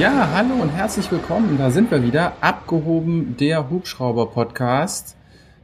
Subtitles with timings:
[0.00, 1.58] Ja, hallo und herzlich willkommen.
[1.58, 2.42] Da sind wir wieder.
[2.42, 5.14] Abgehoben der Hubschrauber-Podcast.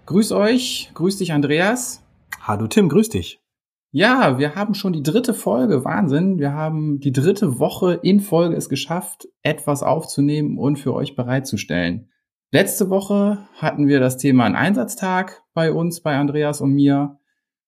[0.05, 0.91] Grüß euch.
[0.93, 2.05] Grüß dich, Andreas.
[2.43, 3.41] Hallo Tim, grüß dich.
[3.93, 5.87] Ja, wir haben schon die dritte Folge.
[5.87, 6.39] Wahnsinn.
[6.39, 12.11] Wir haben die dritte Woche in Folge es geschafft, etwas aufzunehmen und für euch bereitzustellen.
[12.53, 17.19] Letzte Woche hatten wir das Thema einen Einsatztag bei uns, bei Andreas und mir.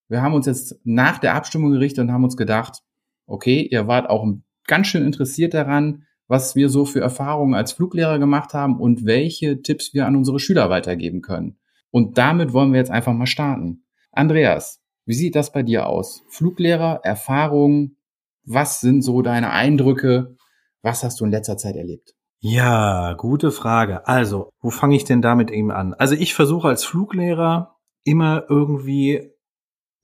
[0.09, 2.83] Wir haben uns jetzt nach der Abstimmung gerichtet und haben uns gedacht,
[3.25, 4.27] okay, ihr wart auch
[4.67, 9.63] ganz schön interessiert daran, was wir so für Erfahrungen als Fluglehrer gemacht haben und welche
[9.63, 11.59] Tipps wir an unsere Schüler weitergeben können.
[11.91, 13.85] Und damit wollen wir jetzt einfach mal starten.
[14.13, 16.23] Andreas, wie sieht das bei dir aus?
[16.29, 17.97] Fluglehrer, Erfahrungen,
[18.45, 20.37] was sind so deine Eindrücke?
[20.83, 22.15] Was hast du in letzter Zeit erlebt?
[22.41, 24.07] Ja, gute Frage.
[24.07, 25.95] Also, wo fange ich denn damit eben an?
[25.95, 29.33] Also ich versuche als Fluglehrer immer irgendwie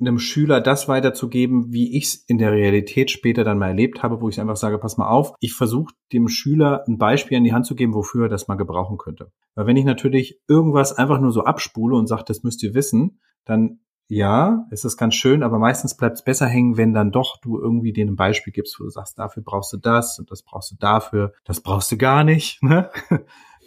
[0.00, 4.20] einem Schüler das weiterzugeben, wie ich es in der Realität später dann mal erlebt habe,
[4.20, 7.52] wo ich einfach sage, pass mal auf, ich versuche dem Schüler ein Beispiel in die
[7.52, 9.30] Hand zu geben, wofür er das mal gebrauchen könnte.
[9.54, 13.20] Weil wenn ich natürlich irgendwas einfach nur so abspule und sage, das müsst ihr wissen,
[13.44, 17.40] dann ja, es ist ganz schön, aber meistens bleibt es besser hängen, wenn dann doch
[17.40, 20.42] du irgendwie denen ein Beispiel gibst, wo du sagst, dafür brauchst du das und das
[20.42, 22.60] brauchst du dafür, das brauchst du gar nicht.
[22.74, 22.90] Ne?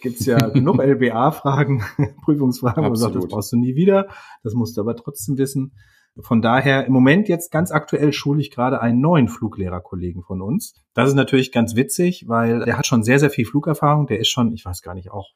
[0.02, 1.84] Gibt's ja genug LBA-Fragen,
[2.24, 4.10] Prüfungsfragen, wo du sagst, das brauchst du nie wieder,
[4.44, 5.74] das musst du aber trotzdem wissen.
[6.22, 10.74] Von daher im Moment jetzt ganz aktuell schule ich gerade einen neuen Fluglehrerkollegen von uns.
[10.94, 14.08] Das ist natürlich ganz witzig, weil der hat schon sehr, sehr viel Flugerfahrung.
[14.08, 15.32] Der ist schon, ich weiß gar nicht, auch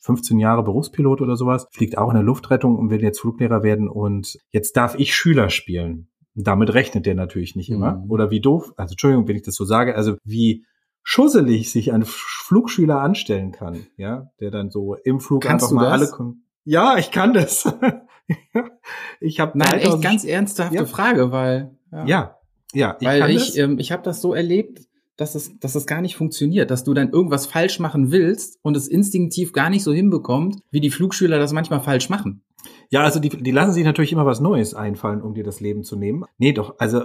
[0.00, 3.88] 15 Jahre Berufspilot oder sowas, fliegt auch in der Luftrettung und will jetzt Fluglehrer werden
[3.88, 6.08] und jetzt darf ich Schüler spielen.
[6.34, 7.96] Damit rechnet der natürlich nicht immer.
[7.96, 8.10] Mhm.
[8.10, 10.64] Oder wie doof, also Entschuldigung, wenn ich das so sage, also wie
[11.02, 15.98] schusselig sich ein Flugschüler anstellen kann, ja, der dann so im Flug Kannst einfach mal
[15.98, 16.12] das?
[16.12, 17.64] alle Ja, ich kann das.
[19.20, 20.84] ich habe Nein, echt ganz ernsthafte ja.
[20.86, 22.36] Frage, weil ja, ja,
[22.72, 24.80] ja ich weil ich ähm, ich habe das so erlebt,
[25.16, 28.76] dass es dass es gar nicht funktioniert, dass du dann irgendwas falsch machen willst und
[28.76, 32.42] es instinktiv gar nicht so hinbekommt, wie die Flugschüler das manchmal falsch machen.
[32.90, 35.84] Ja, also die, die lassen sich natürlich immer was Neues einfallen, um dir das Leben
[35.84, 36.24] zu nehmen.
[36.38, 37.02] Nee, doch, also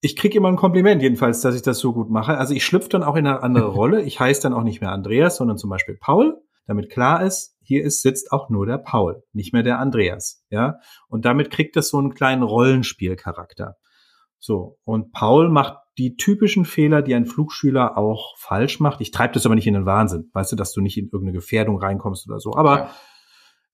[0.00, 2.36] ich krieg immer ein Kompliment jedenfalls, dass ich das so gut mache.
[2.36, 4.02] Also ich schlüpfe dann auch in eine andere Rolle.
[4.02, 7.82] Ich heiße dann auch nicht mehr Andreas, sondern zum Beispiel Paul, damit klar ist, hier
[7.84, 10.78] ist, sitzt auch nur der Paul, nicht mehr der Andreas, ja.
[11.08, 13.76] Und damit kriegt das so einen kleinen Rollenspielcharakter.
[14.38, 14.78] So.
[14.84, 19.00] Und Paul macht die typischen Fehler, die ein Flugschüler auch falsch macht.
[19.00, 21.32] Ich treibe das aber nicht in den Wahnsinn, weißt du, dass du nicht in irgendeine
[21.32, 22.54] Gefährdung reinkommst oder so.
[22.54, 22.90] Aber ja.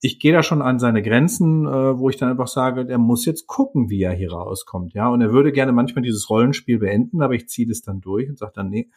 [0.00, 3.24] ich gehe da schon an seine Grenzen, äh, wo ich dann einfach sage, der muss
[3.24, 5.08] jetzt gucken, wie er hier rauskommt, ja.
[5.08, 8.38] Und er würde gerne manchmal dieses Rollenspiel beenden, aber ich ziehe das dann durch und
[8.38, 8.90] sage dann, nee,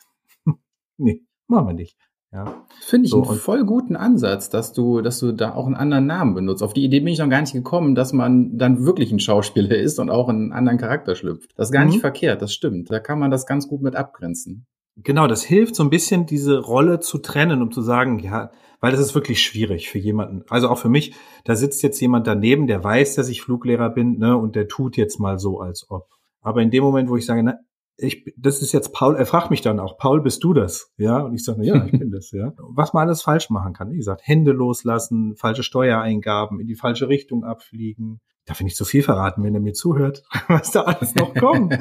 [0.97, 1.97] nee, machen wir nicht.
[2.33, 2.66] Ja.
[2.81, 6.07] Finde ich so, einen voll guten Ansatz, dass du, dass du da auch einen anderen
[6.07, 6.63] Namen benutzt.
[6.63, 9.75] Auf die Idee bin ich noch gar nicht gekommen, dass man dann wirklich ein Schauspieler
[9.77, 11.51] ist und auch einen anderen Charakter schlüpft.
[11.55, 11.91] Das ist gar mhm.
[11.91, 12.89] nicht verkehrt, das stimmt.
[12.89, 14.66] Da kann man das ganz gut mit abgrenzen.
[14.95, 18.91] Genau, das hilft so ein bisschen, diese Rolle zu trennen, um zu sagen, ja, weil
[18.91, 20.43] das ist wirklich schwierig für jemanden.
[20.49, 24.19] Also auch für mich, da sitzt jetzt jemand daneben, der weiß, dass ich Fluglehrer bin,
[24.19, 26.09] ne, und der tut jetzt mal so, als ob.
[26.41, 27.59] Aber in dem Moment, wo ich sage, na,
[27.97, 30.91] ich, das ist jetzt Paul, er fragt mich dann auch, Paul, bist du das?
[30.97, 32.53] Ja, und ich sage, ja, ich bin das, ja.
[32.57, 33.91] Was man alles falsch machen kann.
[33.91, 38.19] Wie gesagt, Hände loslassen, falsche Steuereingaben, in die falsche Richtung abfliegen.
[38.45, 41.77] Darf ich nicht zu viel verraten, wenn er mir zuhört, was da alles noch kommt.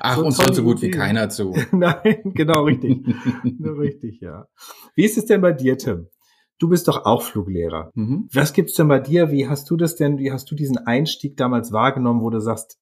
[0.00, 1.54] Ach, so uns hört so gut wie keiner zu.
[1.72, 3.06] Nein, genau, richtig.
[3.44, 4.46] richtig, ja.
[4.94, 6.08] Wie ist es denn bei dir, Tim?
[6.58, 7.92] Du bist doch auch Fluglehrer.
[7.94, 8.28] Mhm.
[8.32, 9.30] Was gibt's denn bei dir?
[9.30, 12.78] Wie hast du das denn, wie hast du diesen Einstieg damals wahrgenommen, wo du sagst,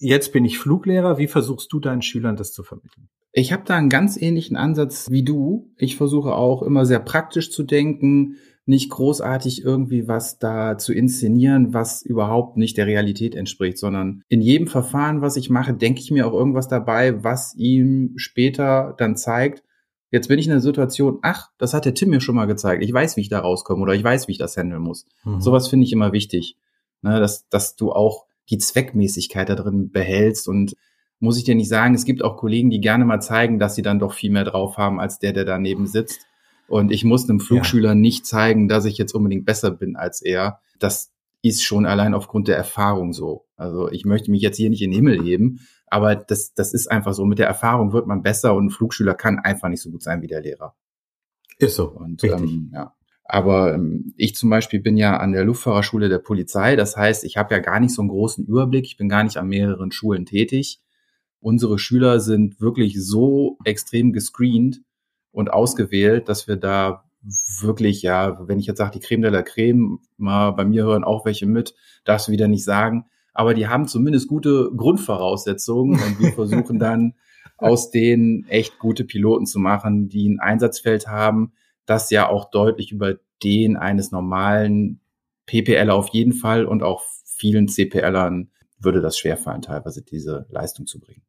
[0.00, 1.18] Jetzt bin ich Fluglehrer.
[1.18, 3.08] Wie versuchst du deinen Schülern das zu vermitteln?
[3.32, 5.70] Ich habe da einen ganz ähnlichen Ansatz wie du.
[5.76, 11.74] Ich versuche auch immer sehr praktisch zu denken, nicht großartig irgendwie was da zu inszenieren,
[11.74, 16.10] was überhaupt nicht der Realität entspricht, sondern in jedem Verfahren, was ich mache, denke ich
[16.10, 19.62] mir auch irgendwas dabei, was ihm später dann zeigt,
[20.10, 22.82] jetzt bin ich in der Situation, ach, das hat der Tim mir schon mal gezeigt.
[22.82, 25.06] Ich weiß, wie ich da rauskomme oder ich weiß, wie ich das handeln muss.
[25.24, 25.40] Mhm.
[25.40, 26.56] Sowas finde ich immer wichtig.
[27.02, 30.48] Ne, dass, dass du auch die Zweckmäßigkeit da drin behältst.
[30.48, 30.76] Und
[31.18, 33.82] muss ich dir nicht sagen, es gibt auch Kollegen, die gerne mal zeigen, dass sie
[33.82, 36.26] dann doch viel mehr drauf haben als der, der daneben sitzt.
[36.66, 37.94] Und ich muss einem Flugschüler ja.
[37.94, 40.60] nicht zeigen, dass ich jetzt unbedingt besser bin als er.
[40.78, 41.12] Das
[41.42, 43.46] ist schon allein aufgrund der Erfahrung so.
[43.56, 46.90] Also ich möchte mich jetzt hier nicht in den Himmel heben, aber das, das ist
[46.90, 47.24] einfach so.
[47.24, 50.22] Mit der Erfahrung wird man besser und ein Flugschüler kann einfach nicht so gut sein
[50.22, 50.74] wie der Lehrer.
[51.58, 51.88] Ist so.
[51.88, 52.94] Und ähm, ja.
[53.32, 56.74] Aber ähm, ich zum Beispiel bin ja an der Luftfahrerschule der Polizei.
[56.74, 58.86] Das heißt, ich habe ja gar nicht so einen großen Überblick.
[58.86, 60.80] Ich bin gar nicht an mehreren Schulen tätig.
[61.38, 64.80] Unsere Schüler sind wirklich so extrem gescreent
[65.30, 67.04] und ausgewählt, dass wir da
[67.60, 71.04] wirklich, ja, wenn ich jetzt sage, die Creme de la Creme, mal bei mir hören
[71.04, 73.04] auch welche mit, darfst du wieder nicht sagen.
[73.32, 77.14] Aber die haben zumindest gute Grundvoraussetzungen und wir versuchen dann
[77.58, 81.52] aus denen echt gute Piloten zu machen, die ein Einsatzfeld haben,
[81.90, 85.00] das ja auch deutlich über den eines normalen
[85.46, 91.00] PPL auf jeden Fall und auch vielen CPLern würde das schwerfallen, teilweise diese Leistung zu
[91.00, 91.22] bringen.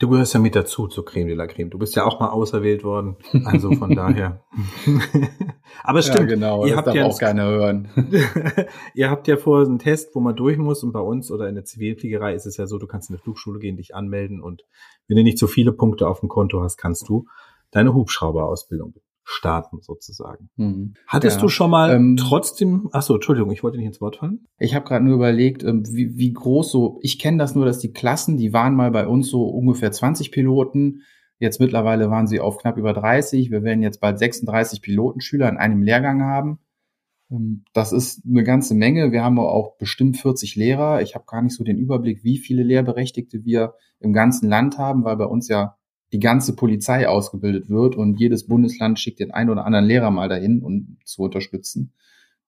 [0.00, 1.70] Du gehörst ja mit dazu zur Creme de la Creme.
[1.70, 3.16] Du bist ja auch mal auserwählt worden.
[3.44, 4.44] Also von daher.
[5.84, 6.28] Aber es stimmt.
[6.30, 6.66] Ja, genau.
[6.66, 7.88] Ihr habt ja auch keiner hören.
[8.94, 10.82] ihr habt ja vorher einen Test, wo man durch muss.
[10.82, 13.22] Und bei uns oder in der Zivilfliegerei ist es ja so, du kannst in eine
[13.22, 14.42] Flugschule gehen, dich anmelden.
[14.42, 14.64] Und
[15.06, 17.26] wenn du nicht so viele Punkte auf dem Konto hast, kannst du
[17.70, 20.50] deine Hubschrauberausbildung starten sozusagen.
[20.56, 20.94] Mhm.
[21.06, 24.16] Hattest ja, du schon mal ähm, trotzdem, ach so, Entschuldigung, ich wollte nicht ins Wort
[24.16, 24.46] fallen.
[24.58, 27.78] Ich habe gerade nur überlegt, ähm, wie, wie groß so, ich kenne das nur, dass
[27.78, 31.02] die Klassen, die waren mal bei uns so ungefähr 20 Piloten,
[31.38, 35.56] jetzt mittlerweile waren sie auf knapp über 30, wir werden jetzt bald 36 Pilotenschüler in
[35.56, 36.58] einem Lehrgang haben.
[37.30, 39.10] Ähm, das ist eine ganze Menge.
[39.10, 41.00] Wir haben auch bestimmt 40 Lehrer.
[41.00, 45.04] Ich habe gar nicht so den Überblick, wie viele Lehrberechtigte wir im ganzen Land haben,
[45.04, 45.76] weil bei uns ja
[46.14, 50.28] die ganze Polizei ausgebildet wird und jedes Bundesland schickt den einen oder anderen Lehrer mal
[50.28, 51.92] dahin, um zu unterstützen.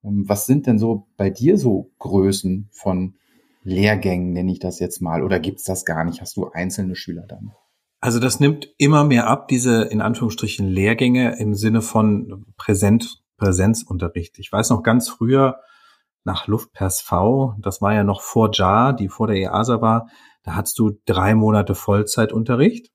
[0.04, 3.16] Ähm, was sind denn so bei dir so Größen von
[3.64, 6.20] Lehrgängen, nenne ich das jetzt mal, oder gibt's das gar nicht?
[6.20, 7.50] Hast du einzelne Schüler dann?
[8.00, 14.38] Also das nimmt immer mehr ab, diese in Anführungsstrichen Lehrgänge im Sinne von Präsent, Präsenzunterricht.
[14.38, 15.58] Ich weiß noch ganz früher
[16.22, 20.08] nach Luftpers V, das war ja noch vor JAR, die vor der EASA war,
[20.44, 22.92] da hattest du drei Monate Vollzeitunterricht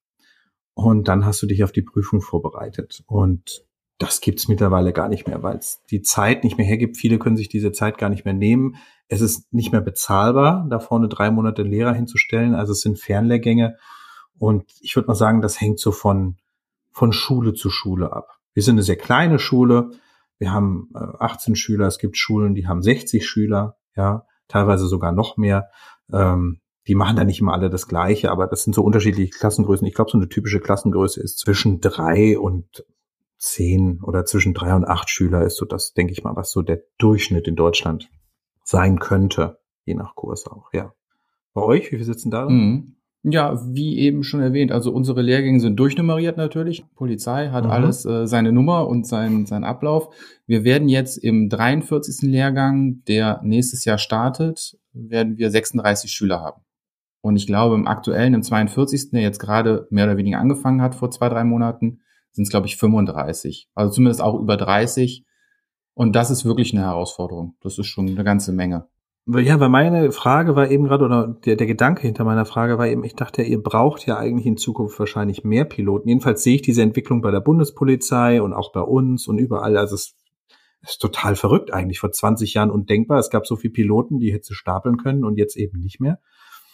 [0.74, 3.04] und dann hast du dich auf die Prüfung vorbereitet.
[3.08, 3.66] Und
[3.98, 6.98] das gibt's mittlerweile gar nicht mehr, weil es die Zeit nicht mehr hergibt.
[6.98, 8.76] Viele können sich diese Zeit gar nicht mehr nehmen.
[9.08, 12.56] Es ist nicht mehr bezahlbar, da vorne drei Monate Lehrer hinzustellen.
[12.56, 13.78] Also es sind Fernlehrgänge.
[14.40, 16.38] Und ich würde mal sagen, das hängt so von,
[16.92, 18.40] von Schule zu Schule ab.
[18.54, 19.92] Wir sind eine sehr kleine Schule.
[20.40, 21.86] Wir haben 18 äh, Schüler.
[21.86, 23.78] Es gibt Schulen, die haben 60 Schüler.
[23.96, 25.70] Ja, teilweise sogar noch mehr.
[26.12, 29.86] Ähm, die machen da nicht immer alle das Gleiche, aber das sind so unterschiedliche Klassengrößen.
[29.86, 32.86] Ich glaube, so eine typische Klassengröße ist zwischen drei und
[33.38, 36.62] zehn oder zwischen drei und acht Schüler ist so das, denke ich mal, was so
[36.62, 38.10] der Durchschnitt in Deutschland
[38.64, 40.94] sein könnte, je nach Kurs auch, ja.
[41.54, 42.48] Bei euch, wie viele sitzen da?
[42.48, 42.96] Mhm.
[43.24, 46.84] Ja, wie eben schon erwähnt, also unsere Lehrgänge sind durchnummeriert natürlich.
[46.96, 47.72] Polizei hat mhm.
[47.72, 50.10] alles äh, seine Nummer und sein, sein Ablauf.
[50.48, 52.28] Wir werden jetzt im 43.
[52.30, 56.62] Lehrgang, der nächstes Jahr startet, werden wir 36 Schüler haben.
[57.22, 60.96] Und ich glaube, im aktuellen, im 42., der jetzt gerade mehr oder weniger angefangen hat
[60.96, 62.02] vor zwei, drei Monaten,
[62.32, 63.70] sind es, glaube ich, 35.
[63.76, 65.26] Also zumindest auch über 30.
[65.94, 67.56] Und das ist wirklich eine Herausforderung.
[67.62, 68.88] Das ist schon eine ganze Menge.
[69.28, 72.88] Ja, weil meine Frage war eben gerade, oder der, der Gedanke hinter meiner Frage war
[72.88, 76.08] eben, ich dachte, ihr braucht ja eigentlich in Zukunft wahrscheinlich mehr Piloten.
[76.10, 79.78] Jedenfalls sehe ich diese Entwicklung bei der Bundespolizei und auch bei uns und überall.
[79.78, 80.16] Also es
[80.82, 82.00] ist total verrückt eigentlich.
[82.00, 83.20] Vor 20 Jahren undenkbar.
[83.20, 86.20] Es gab so viele Piloten, die hätte stapeln können und jetzt eben nicht mehr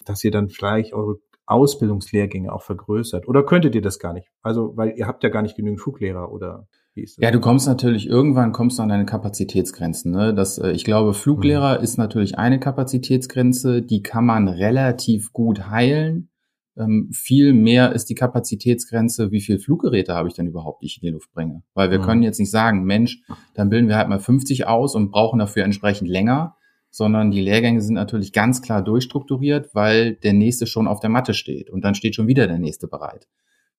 [0.10, 3.28] dass ihr dann vielleicht eure Ausbildungslehrgänge auch vergrößert?
[3.28, 4.28] Oder könntet ihr das gar nicht?
[4.42, 7.24] Also, weil ihr habt ja gar nicht genügend Fluglehrer oder wie ist das?
[7.24, 10.12] Ja, du kommst natürlich irgendwann kommst du an deine Kapazitätsgrenzen.
[10.12, 10.34] Ne?
[10.34, 11.84] Das, äh, ich glaube, Fluglehrer mhm.
[11.84, 16.30] ist natürlich eine Kapazitätsgrenze, die kann man relativ gut heilen.
[16.76, 21.02] Ähm, viel mehr ist die Kapazitätsgrenze, wie viel Fluggeräte habe ich denn überhaupt, die ich
[21.02, 21.64] in die Luft bringe.
[21.74, 22.04] Weil wir mhm.
[22.04, 23.24] können jetzt nicht sagen, Mensch,
[23.56, 26.57] dann bilden wir halt mal 50 aus und brauchen dafür entsprechend länger
[26.98, 31.36] sondern die Lehrgänge sind natürlich ganz klar durchstrukturiert, weil der nächste schon auf der Matte
[31.36, 33.28] steht und dann steht schon wieder der nächste bereit.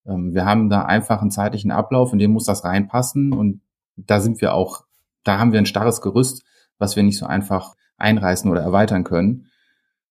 [0.06, 3.60] Ähm, wir haben da einfach einen zeitlichen Ablauf, in dem muss das reinpassen und
[3.96, 4.84] da sind wir auch,
[5.24, 6.44] da haben wir ein starres Gerüst,
[6.78, 9.48] was wir nicht so einfach einreißen oder erweitern können.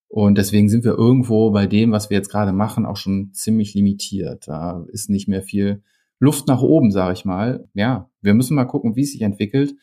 [0.09, 3.73] Und deswegen sind wir irgendwo bei dem, was wir jetzt gerade machen, auch schon ziemlich
[3.73, 4.49] limitiert.
[4.49, 5.81] Da ist nicht mehr viel
[6.19, 7.69] Luft nach oben, sage ich mal.
[7.73, 9.75] Ja, wir müssen mal gucken, wie es sich entwickelt.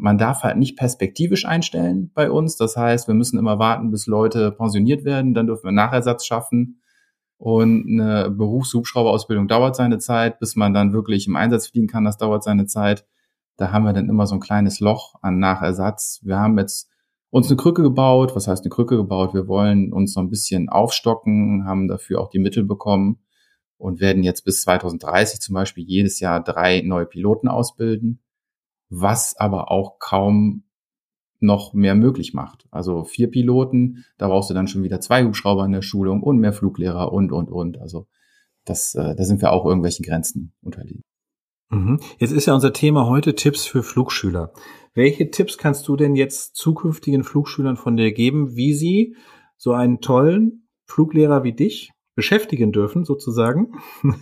[0.00, 2.56] Man darf halt nicht perspektivisch einstellen bei uns.
[2.56, 5.34] Das heißt, wir müssen immer warten, bis Leute pensioniert werden.
[5.34, 6.80] Dann dürfen wir Nachersatz schaffen.
[7.36, 12.04] Und eine Berufshubschrauberausbildung dauert seine Zeit, bis man dann wirklich im Einsatz fliegen kann.
[12.04, 13.06] Das dauert seine Zeit.
[13.56, 16.20] Da haben wir dann immer so ein kleines Loch an Nachersatz.
[16.22, 16.90] Wir haben jetzt
[17.30, 18.34] uns eine Krücke gebaut.
[18.34, 19.34] Was heißt eine Krücke gebaut?
[19.34, 23.20] Wir wollen uns so ein bisschen aufstocken, haben dafür auch die Mittel bekommen
[23.76, 28.20] und werden jetzt bis 2030 zum Beispiel jedes Jahr drei neue Piloten ausbilden
[28.90, 30.64] was aber auch kaum
[31.38, 32.66] noch mehr möglich macht.
[32.70, 36.38] Also vier Piloten, da brauchst du dann schon wieder zwei Hubschrauber in der Schulung und
[36.38, 37.80] mehr Fluglehrer und, und, und.
[37.80, 38.06] Also
[38.66, 41.02] das, äh, da sind wir auch irgendwelchen Grenzen unterliegen.
[41.70, 42.00] Mhm.
[42.18, 44.52] Jetzt ist ja unser Thema heute Tipps für Flugschüler.
[44.92, 49.16] Welche Tipps kannst du denn jetzt zukünftigen Flugschülern von dir geben, wie sie
[49.56, 53.72] so einen tollen Fluglehrer wie dich beschäftigen dürfen, sozusagen?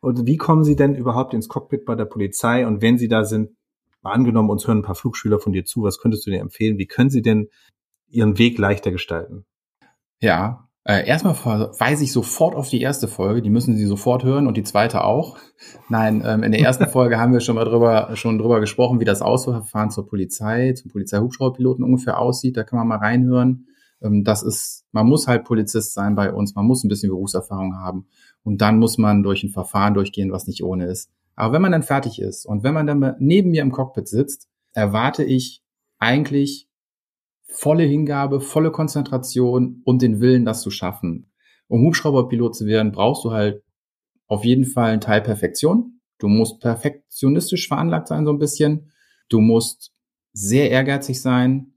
[0.00, 2.66] Und wie kommen sie denn überhaupt ins Cockpit bei der Polizei?
[2.66, 3.50] Und wenn sie da sind,
[4.04, 6.78] mal angenommen, uns hören ein paar Flugschüler von dir zu, was könntest du dir empfehlen?
[6.78, 7.48] Wie können sie denn
[8.08, 9.44] ihren Weg leichter gestalten?
[10.20, 14.46] Ja, Äh, erstmal verweise ich sofort auf die erste Folge, die müssen Sie sofort hören
[14.46, 15.38] und die zweite auch.
[15.88, 19.06] Nein, ähm, in der ersten Folge haben wir schon mal drüber, schon drüber gesprochen, wie
[19.06, 22.58] das Auswahlverfahren zur Polizei, zum Polizeihubschrauberpiloten ungefähr aussieht.
[22.58, 23.66] Da kann man mal reinhören.
[24.02, 27.76] Ähm, das ist, man muss halt Polizist sein bei uns, man muss ein bisschen Berufserfahrung
[27.78, 28.06] haben
[28.42, 31.10] und dann muss man durch ein Verfahren durchgehen, was nicht ohne ist.
[31.36, 34.48] Aber wenn man dann fertig ist und wenn man dann neben mir im Cockpit sitzt,
[34.72, 35.62] erwarte ich
[35.98, 36.68] eigentlich
[37.46, 41.30] volle Hingabe, volle Konzentration und den Willen, das zu schaffen.
[41.68, 43.62] Um Hubschrauberpilot zu werden, brauchst du halt
[44.26, 46.00] auf jeden Fall einen Teil Perfektion.
[46.18, 48.92] Du musst perfektionistisch veranlagt sein, so ein bisschen.
[49.28, 49.92] Du musst
[50.32, 51.74] sehr ehrgeizig sein.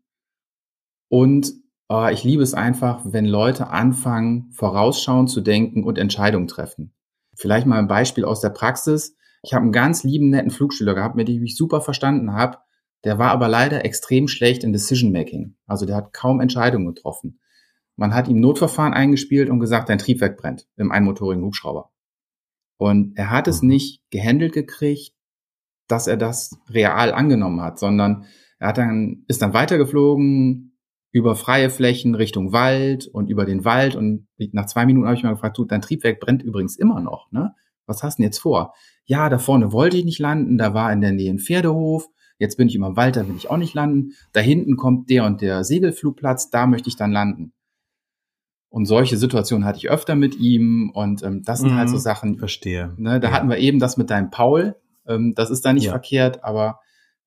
[1.09, 1.53] Und
[1.89, 6.93] äh, ich liebe es einfach, wenn Leute anfangen, vorausschauend zu denken und Entscheidungen treffen.
[7.35, 9.16] Vielleicht mal ein Beispiel aus der Praxis.
[9.47, 12.57] Ich habe einen ganz lieben, netten Flugschüler gehabt, mit dem ich mich super verstanden habe.
[13.05, 15.55] Der war aber leider extrem schlecht in Decision Making.
[15.65, 17.39] Also der hat kaum Entscheidungen getroffen.
[17.95, 21.91] Man hat ihm Notverfahren eingespielt und gesagt, dein Triebwerk brennt im einmotorigen Hubschrauber.
[22.75, 23.69] Und er hat es mhm.
[23.69, 25.15] nicht gehandelt gekriegt,
[25.87, 28.25] dass er das real angenommen hat, sondern
[28.59, 30.77] er hat dann, ist dann weitergeflogen
[31.13, 35.23] über freie Flächen Richtung Wald und über den Wald und nach zwei Minuten habe ich
[35.23, 37.55] mal gefragt, du, dein Triebwerk brennt übrigens immer noch, ne?
[37.85, 38.73] Was hast du denn jetzt vor?
[39.07, 42.07] Ja, da vorne wollte ich nicht landen, da war in der Nähe ein Pferdehof,
[42.39, 44.13] Jetzt bin ich immer im Wald, da will ich auch nicht landen.
[44.31, 47.53] Da hinten kommt der und der Segelflugplatz, da möchte ich dann landen.
[48.69, 51.95] Und solche Situationen hatte ich öfter mit ihm und ähm, das sind mhm, halt so
[51.95, 52.01] mhm.
[52.01, 52.37] Sachen.
[52.37, 52.93] Verstehe.
[52.97, 53.33] Ne, da ja.
[53.33, 54.75] hatten wir eben das mit deinem Paul.
[55.07, 55.91] Ähm, das ist da nicht ja.
[55.91, 56.79] verkehrt, aber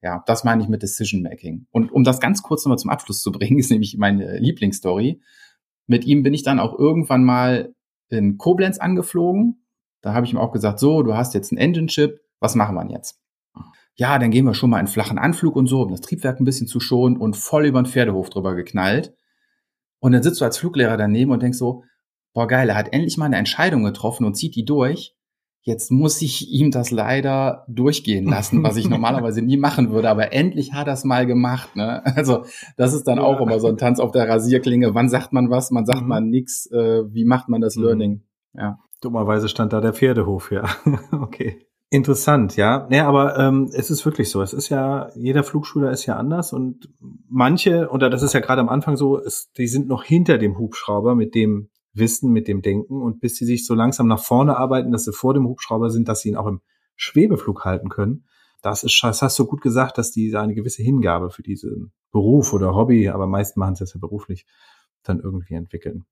[0.02, 1.66] ja, das meine ich mit Decision Making.
[1.70, 5.20] Und um das ganz kurz nochmal zum Abschluss zu bringen, ist nämlich meine Lieblingsstory.
[5.86, 7.74] Mit ihm bin ich dann auch irgendwann mal
[8.10, 9.64] in Koblenz angeflogen.
[10.02, 12.74] Da habe ich ihm auch gesagt, so, du hast jetzt einen Engine Chip, was machen
[12.74, 13.20] wir jetzt?
[14.00, 16.46] ja, dann gehen wir schon mal in flachen Anflug und so, um das Triebwerk ein
[16.46, 19.14] bisschen zu schonen und voll über den Pferdehof drüber geknallt.
[19.98, 21.84] Und dann sitzt du als Fluglehrer daneben und denkst so,
[22.32, 25.14] boah geil, er hat endlich mal eine Entscheidung getroffen und zieht die durch.
[25.62, 30.32] Jetzt muss ich ihm das leider durchgehen lassen, was ich normalerweise nie machen würde, aber
[30.32, 31.76] endlich hat er es mal gemacht.
[31.76, 32.02] Ne?
[32.16, 32.46] Also
[32.78, 33.24] das ist dann ja.
[33.24, 34.94] auch immer so ein Tanz auf der Rasierklinge.
[34.94, 36.08] Wann sagt man was, man sagt mhm.
[36.08, 37.82] man nix, äh, wie macht man das mhm.
[37.82, 38.22] Learning?
[38.54, 38.78] Ja.
[39.00, 40.68] Dummerweise stand da der Pferdehof, ja.
[41.12, 41.66] okay.
[41.92, 42.86] Interessant, ja.
[42.88, 44.42] Nee, aber ähm, es ist wirklich so.
[44.42, 46.88] Es ist ja, jeder Flugschüler ist ja anders und
[47.28, 50.56] manche, oder das ist ja gerade am Anfang so, ist, die sind noch hinter dem
[50.56, 54.56] Hubschrauber mit dem Wissen, mit dem Denken und bis sie sich so langsam nach vorne
[54.56, 56.60] arbeiten, dass sie vor dem Hubschrauber sind, dass sie ihn auch im
[56.94, 58.24] Schwebeflug halten können.
[58.62, 62.52] Das ist, das hast du gut gesagt, dass die eine gewisse Hingabe für diesen Beruf
[62.52, 64.46] oder Hobby, aber meist machen sie es ja beruflich,
[65.02, 66.04] dann irgendwie entwickeln.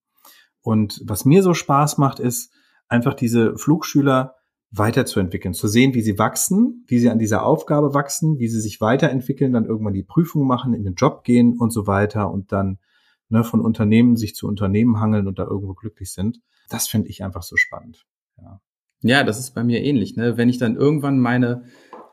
[0.61, 2.53] Und was mir so Spaß macht, ist
[2.89, 4.35] einfach diese Flugschüler
[4.71, 8.81] weiterzuentwickeln, zu sehen, wie sie wachsen, wie sie an dieser Aufgabe wachsen, wie sie sich
[8.81, 12.79] weiterentwickeln, dann irgendwann die Prüfung machen, in den Job gehen und so weiter und dann
[13.29, 16.41] ne, von Unternehmen sich zu Unternehmen hangeln und da irgendwo glücklich sind.
[16.69, 18.07] Das finde ich einfach so spannend.
[18.37, 18.61] Ja.
[19.01, 20.17] ja, das ist bei mir ähnlich.
[20.17, 20.37] Ne?
[20.37, 21.65] Wenn ich dann irgendwann meine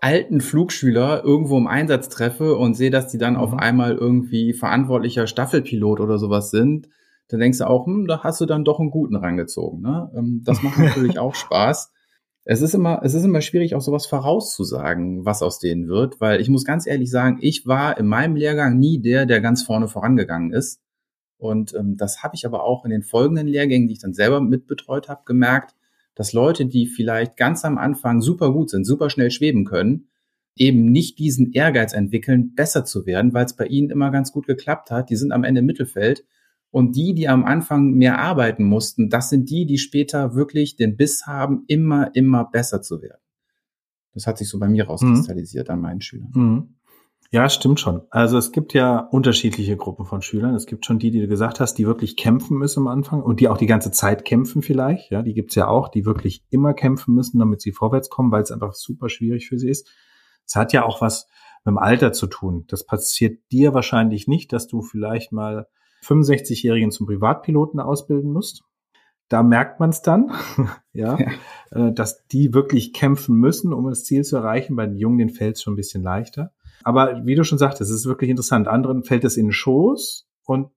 [0.02, 3.40] alten Flugschüler irgendwo im Einsatz treffe und sehe, dass die dann mhm.
[3.40, 6.90] auf einmal irgendwie verantwortlicher Staffelpilot oder sowas sind,
[7.28, 9.82] dann denkst du auch, hm, da hast du dann doch einen guten rangezogen.
[9.82, 10.12] Ne?
[10.16, 11.92] Ähm, das macht natürlich auch Spaß
[12.48, 16.40] es ist immer, es ist immer schwierig, auch sowas vorauszusagen, was aus denen wird, weil
[16.40, 19.88] ich muss ganz ehrlich sagen, ich war in meinem Lehrgang nie der, der ganz vorne
[19.88, 20.80] vorangegangen ist.
[21.38, 24.42] Und ähm, das habe ich aber auch in den folgenden Lehrgängen, die ich dann selber
[24.42, 25.76] mitbetreut habe, gemerkt,
[26.14, 30.08] dass Leute, die vielleicht ganz am Anfang super gut sind, super schnell schweben können,
[30.56, 34.46] eben nicht diesen Ehrgeiz entwickeln, besser zu werden, weil es bei ihnen immer ganz gut
[34.46, 35.10] geklappt hat.
[35.10, 36.24] Die sind am Ende im Mittelfeld
[36.76, 40.98] und die, die am Anfang mehr arbeiten mussten, das sind die, die später wirklich den
[40.98, 43.22] Biss haben, immer, immer besser zu werden.
[44.14, 45.74] Das hat sich so bei mir rauskristallisiert mhm.
[45.74, 46.32] an meinen Schülern.
[46.34, 46.76] Mhm.
[47.32, 48.02] Ja, stimmt schon.
[48.10, 50.54] Also es gibt ja unterschiedliche Gruppen von Schülern.
[50.54, 53.40] Es gibt schon die, die du gesagt hast, die wirklich kämpfen müssen am Anfang und
[53.40, 55.12] die auch die ganze Zeit kämpfen vielleicht.
[55.12, 58.44] Ja, die gibt's ja auch, die wirklich immer kämpfen müssen, damit sie vorwärts kommen, weil
[58.44, 59.90] es einfach super schwierig für sie ist.
[60.46, 61.30] Es hat ja auch was
[61.64, 62.66] mit dem Alter zu tun.
[62.68, 65.68] Das passiert dir wahrscheinlich nicht, dass du vielleicht mal
[66.06, 68.64] 65-Jährigen zum Privatpiloten ausbilden musst.
[69.28, 70.32] Da merkt man es dann,
[70.94, 71.32] ja, ja,
[71.72, 74.76] äh, dass die wirklich kämpfen müssen, um das Ziel zu erreichen.
[74.76, 76.52] Bei den Jungen den fällt es schon ein bisschen leichter.
[76.84, 78.68] Aber wie du schon sagtest, es ist wirklich interessant.
[78.68, 80.70] Anderen fällt es in den Schoß und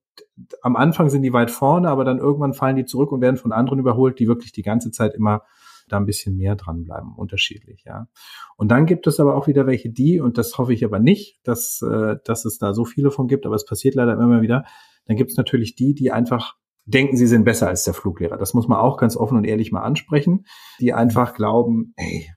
[0.62, 3.52] am Anfang sind die weit vorne, aber dann irgendwann fallen die zurück und werden von
[3.52, 5.42] anderen überholt, die wirklich die ganze Zeit immer
[5.88, 8.08] da ein bisschen mehr dranbleiben, unterschiedlich, ja.
[8.56, 11.40] Und dann gibt es aber auch wieder welche, die, und das hoffe ich aber nicht,
[11.44, 14.64] dass, äh, dass es da so viele von gibt, aber es passiert leider immer wieder,
[15.08, 18.36] dann gibt es natürlich die, die einfach denken, sie sind besser als der Fluglehrer.
[18.36, 20.44] Das muss man auch ganz offen und ehrlich mal ansprechen,
[20.80, 22.30] die einfach glauben, ey,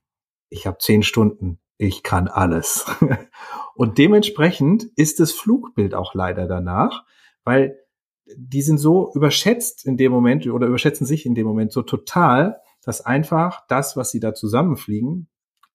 [0.50, 2.86] ich habe zehn Stunden, ich kann alles.
[3.75, 7.06] und dementsprechend ist das Flugbild auch leider danach,
[7.44, 7.78] weil
[8.36, 12.62] die sind so überschätzt in dem Moment oder überschätzen sich in dem Moment so total,
[12.84, 15.28] dass einfach das, was sie da zusammenfliegen,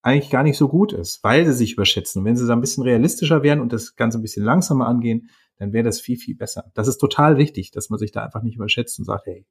[0.02, 2.24] eigentlich gar nicht so gut ist, weil sie sich überschätzen.
[2.24, 5.72] Wenn sie da ein bisschen realistischer wären und das Ganze ein bisschen langsamer angehen, dann
[5.72, 6.70] wäre das viel, viel besser.
[6.74, 9.46] Das ist total wichtig, dass man sich da einfach nicht überschätzt und sagt, hey,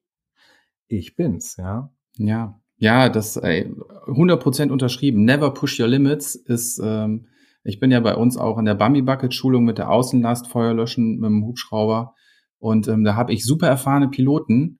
[0.88, 1.90] ich bin's, ja.
[2.16, 3.72] Ja, ja, das ey,
[4.06, 5.24] 100% unterschrieben.
[5.24, 7.26] Never push your limits ist, ähm,
[7.64, 11.18] ich bin ja bei uns auch in der Bambi Bucket Schulung mit der Außenlast Feuerlöschen
[11.18, 12.14] mit dem Hubschrauber
[12.58, 14.78] und ähm, da habe ich super erfahrene Piloten,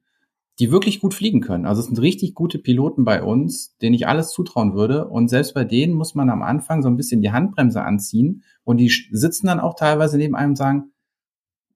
[0.59, 1.67] die wirklich gut fliegen können.
[1.67, 5.07] Also es sind richtig gute Piloten bei uns, denen ich alles zutrauen würde.
[5.07, 8.43] Und selbst bei denen muss man am Anfang so ein bisschen die Handbremse anziehen.
[8.65, 10.93] Und die sitzen dann auch teilweise neben einem und sagen,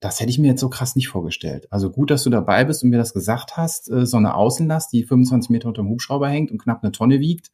[0.01, 1.71] das hätte ich mir jetzt so krass nicht vorgestellt.
[1.71, 3.91] Also gut, dass du dabei bist und mir das gesagt hast.
[3.91, 7.21] Äh, so eine Außenlast, die 25 Meter unter dem Hubschrauber hängt und knapp eine Tonne
[7.21, 7.51] wiegt,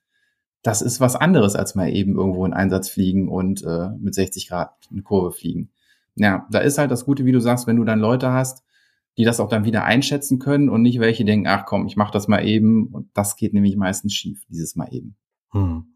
[0.63, 4.49] das ist was anderes, als mal eben irgendwo in Einsatz fliegen und äh, mit 60
[4.49, 5.71] Grad eine Kurve fliegen.
[6.17, 8.65] Ja, da ist halt das Gute, wie du sagst, wenn du dann Leute hast,
[9.17, 12.11] die das auch dann wieder einschätzen können und nicht welche denken, ach komm, ich mach
[12.11, 12.89] das mal eben.
[12.89, 15.17] Und das geht nämlich meistens schief, dieses Mal eben.
[15.53, 15.96] Hm.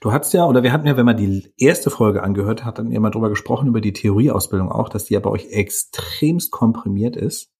[0.00, 2.90] Du hattest ja, oder wir hatten ja, wenn man die erste Folge angehört hat, dann
[2.90, 7.52] immer drüber gesprochen, über die Theorieausbildung auch, dass die ja bei euch extremst komprimiert ist.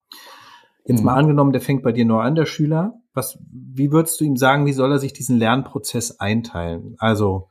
[0.84, 1.06] Jetzt hm.
[1.06, 2.94] mal angenommen, der fängt bei dir nur an, der Schüler.
[3.12, 6.94] Was, wie würdest du ihm sagen, wie soll er sich diesen Lernprozess einteilen?
[6.98, 7.48] Also,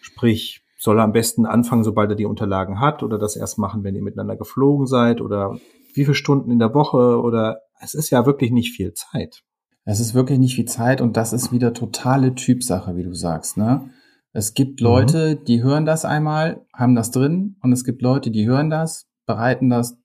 [0.00, 3.84] sprich, soll er am besten anfangen, sobald er die Unterlagen hat, oder das erst machen,
[3.84, 5.56] wenn ihr miteinander geflogen seid, oder
[5.94, 9.42] wie viele Stunden in der Woche oder es ist ja wirklich nicht viel Zeit.
[9.84, 13.56] Es ist wirklich nicht viel Zeit und das ist wieder totale Typsache, wie du sagst,
[13.56, 13.90] ne?
[14.32, 14.86] Es gibt mhm.
[14.86, 15.44] Leute, mhm.
[15.44, 19.68] die hören das einmal, haben das drin und es gibt Leute, die hören das, bereiten
[19.68, 19.98] das,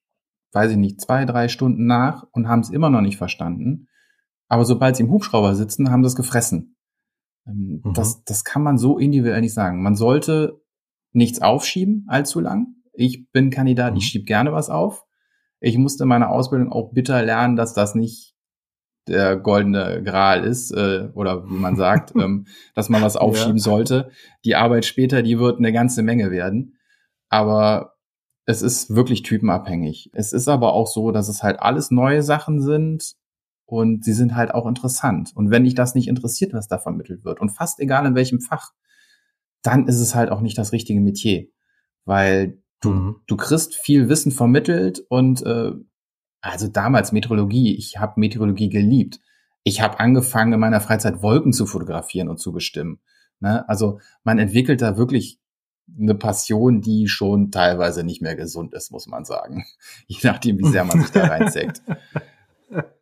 [0.53, 3.87] weiß ich nicht, zwei, drei Stunden nach und haben es immer noch nicht verstanden.
[4.47, 6.77] Aber sobald sie im Hubschrauber sitzen, haben es gefressen.
[7.45, 7.93] Ähm, mhm.
[7.93, 9.81] Das, das kann man so individuell nicht sagen.
[9.81, 10.61] Man sollte
[11.11, 12.75] nichts aufschieben allzu lang.
[12.93, 13.97] Ich bin Kandidat, mhm.
[13.97, 15.05] ich schieb gerne was auf.
[15.59, 18.36] Ich musste in meiner Ausbildung auch bitter lernen, dass das nicht
[19.07, 23.63] der goldene Gral ist, äh, oder wie man sagt, ähm, dass man was aufschieben ja.
[23.63, 24.11] sollte.
[24.45, 26.77] Die Arbeit später, die wird eine ganze Menge werden.
[27.29, 27.95] Aber
[28.45, 30.09] es ist wirklich typenabhängig.
[30.13, 33.15] Es ist aber auch so, dass es halt alles neue Sachen sind
[33.65, 35.31] und sie sind halt auch interessant.
[35.35, 38.39] Und wenn dich das nicht interessiert, was da vermittelt wird, und fast egal in welchem
[38.39, 38.71] Fach,
[39.63, 41.47] dann ist es halt auch nicht das richtige Metier.
[42.05, 43.15] Weil Du, mhm.
[43.25, 45.71] du kriegst viel Wissen vermittelt und äh,
[46.41, 49.19] also damals Meteorologie, ich habe Meteorologie geliebt.
[49.63, 52.99] Ich habe angefangen, in meiner Freizeit Wolken zu fotografieren und zu bestimmen.
[53.39, 53.67] Ne?
[53.67, 55.39] Also man entwickelt da wirklich
[55.99, 59.65] eine Passion, die schon teilweise nicht mehr gesund ist, muss man sagen.
[60.07, 61.81] Je nachdem, wie sehr man sich da reinzeckt.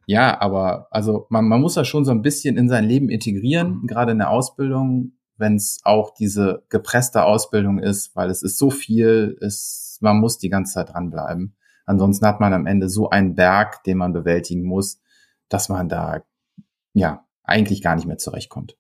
[0.08, 3.80] Ja, aber also man, man muss das schon so ein bisschen in sein Leben integrieren,
[3.82, 3.88] mhm.
[3.88, 8.70] gerade in der Ausbildung wenn es auch diese gepresste Ausbildung ist, weil es ist so
[8.70, 11.56] viel, es, man muss die ganze Zeit dranbleiben.
[11.86, 15.02] Ansonsten hat man am Ende so einen Berg, den man bewältigen muss,
[15.50, 16.24] dass man da
[16.94, 18.78] ja eigentlich gar nicht mehr zurechtkommt.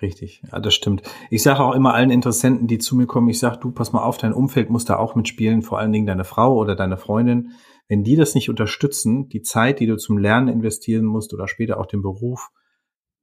[0.00, 1.02] Richtig, ja, das stimmt.
[1.28, 4.02] Ich sage auch immer allen Interessenten, die zu mir kommen, ich sage, du, pass mal
[4.02, 7.52] auf, dein Umfeld muss da auch mitspielen, vor allen Dingen deine Frau oder deine Freundin.
[7.88, 11.80] Wenn die das nicht unterstützen, die Zeit, die du zum Lernen investieren musst oder später
[11.80, 12.50] auch den Beruf,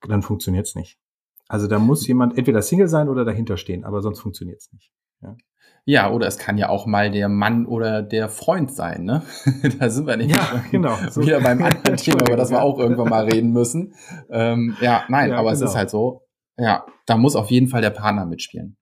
[0.02, 1.00] dann funktioniert's nicht.
[1.48, 4.92] Also da muss jemand entweder Single sein oder dahinter stehen, aber sonst funktioniert es nicht.
[5.22, 5.38] Ja.
[5.86, 9.22] Ja, oder es kann ja auch mal der Mann oder der Freund sein, ne?
[9.80, 10.98] da sind wir nicht ja, genau.
[11.12, 11.22] So.
[11.22, 13.94] wieder beim anderen Thema, über das wir auch irgendwann mal reden müssen.
[14.30, 15.64] Ähm, ja, nein, ja, aber genau.
[15.64, 16.24] es ist halt so,
[16.58, 18.78] ja, da muss auf jeden Fall der Partner mitspielen.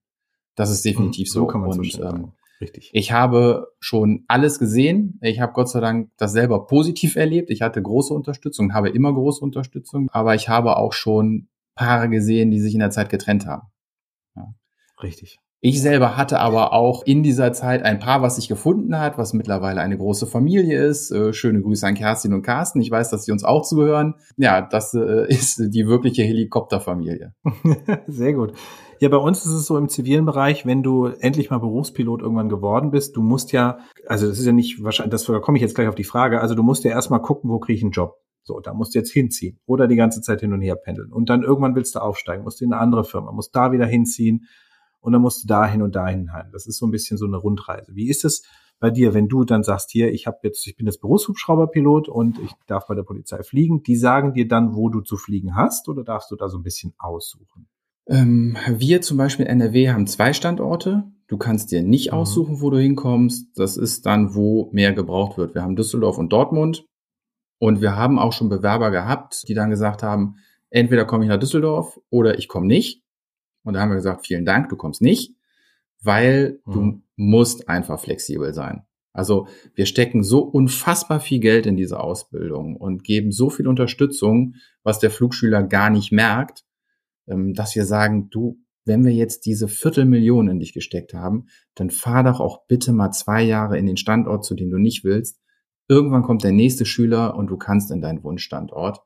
[0.56, 1.40] Das ist definitiv hm, so.
[1.40, 1.46] so.
[1.46, 2.90] Kann man Und, ähm, Richtig.
[2.94, 5.18] Ich habe schon alles gesehen.
[5.20, 7.50] Ich habe Gott sei Dank das selber positiv erlebt.
[7.50, 12.50] Ich hatte große Unterstützung, habe immer große Unterstützung, aber ich habe auch schon Paare gesehen,
[12.50, 13.68] die sich in der Zeit getrennt haben.
[14.36, 14.54] Ja.
[15.02, 15.40] Richtig.
[15.66, 19.32] Ich selber hatte aber auch in dieser Zeit ein Paar, was sich gefunden hat, was
[19.32, 21.10] mittlerweile eine große Familie ist.
[21.10, 22.82] Äh, schöne Grüße an Kerstin und Carsten.
[22.82, 24.16] Ich weiß, dass sie uns auch zuhören.
[24.36, 27.32] Ja, das äh, ist die wirkliche Helikopterfamilie.
[28.06, 28.52] Sehr gut.
[29.00, 32.50] Ja, bei uns ist es so im zivilen Bereich, wenn du endlich mal Berufspilot irgendwann
[32.50, 35.62] geworden bist, du musst ja, also das ist ja nicht wahrscheinlich, das da komme ich
[35.62, 37.92] jetzt gleich auf die Frage, also du musst ja erstmal gucken, wo kriege ich einen
[37.92, 38.16] Job.
[38.42, 41.10] So, da musst du jetzt hinziehen oder die ganze Zeit hin und her pendeln.
[41.10, 44.44] Und dann irgendwann willst du aufsteigen, musst in eine andere Firma, musst da wieder hinziehen
[45.04, 46.46] und dann musst du dahin und dahin heim.
[46.50, 47.94] Das ist so ein bisschen so eine Rundreise.
[47.94, 48.42] Wie ist es
[48.80, 52.38] bei dir, wenn du dann sagst, hier, ich habe jetzt, ich bin jetzt Berufshubschrauberpilot und
[52.38, 55.90] ich darf bei der Polizei fliegen, die sagen dir dann, wo du zu fliegen hast
[55.90, 57.68] oder darfst du da so ein bisschen aussuchen?
[58.06, 61.04] Ähm, wir zum Beispiel in NRW haben zwei Standorte.
[61.26, 62.18] Du kannst dir nicht mhm.
[62.18, 63.58] aussuchen, wo du hinkommst.
[63.58, 65.54] Das ist dann, wo mehr gebraucht wird.
[65.54, 66.86] Wir haben Düsseldorf und Dortmund.
[67.58, 70.36] Und wir haben auch schon Bewerber gehabt, die dann gesagt haben,
[70.70, 73.03] entweder komme ich nach Düsseldorf oder ich komme nicht.
[73.64, 75.34] Und da haben wir gesagt, vielen Dank, du kommst nicht,
[76.02, 76.72] weil mhm.
[76.72, 78.84] du musst einfach flexibel sein.
[79.12, 84.56] Also wir stecken so unfassbar viel Geld in diese Ausbildung und geben so viel Unterstützung,
[84.82, 86.64] was der Flugschüler gar nicht merkt,
[87.28, 91.90] ähm, dass wir sagen, du, wenn wir jetzt diese Viertelmillion in dich gesteckt haben, dann
[91.90, 95.40] fahr doch auch bitte mal zwei Jahre in den Standort, zu dem du nicht willst.
[95.88, 99.00] Irgendwann kommt der nächste Schüler und du kannst in deinen Wunschstandort.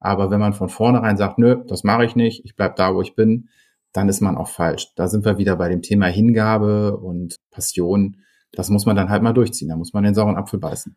[0.00, 3.00] Aber wenn man von vornherein sagt, nö, das mache ich nicht, ich bleib da, wo
[3.00, 3.48] ich bin,
[3.94, 4.92] dann ist man auch falsch.
[4.96, 8.16] Da sind wir wieder bei dem Thema Hingabe und Passion
[8.56, 9.68] das muss man dann halt mal durchziehen.
[9.68, 10.96] Da muss man den sauren Apfel beißen.